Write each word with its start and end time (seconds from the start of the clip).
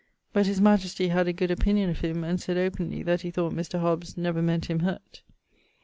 But 0.33 0.47
his 0.47 0.59
majestie 0.59 1.09
had 1.09 1.27
a 1.27 1.31
good 1.31 1.51
opinion 1.51 1.91
of 1.91 1.99
him, 1.99 2.23
and 2.23 2.41
sayd 2.41 2.57
openly 2.57 3.03
that 3.03 3.21
he 3.21 3.29
thought 3.29 3.53
Mr. 3.53 3.81
Hobbes 3.81 4.17
never 4.17 4.41
meant 4.41 4.65
him 4.65 4.79
hurt.' 4.79 5.21